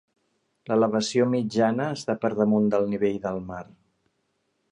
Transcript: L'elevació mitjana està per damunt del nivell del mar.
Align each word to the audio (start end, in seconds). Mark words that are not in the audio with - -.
L'elevació 0.69 1.27
mitjana 1.33 1.89
està 1.97 2.15
per 2.25 2.33
damunt 2.41 2.67
del 2.75 2.89
nivell 2.95 3.19
del 3.29 3.41
mar. 3.53 3.63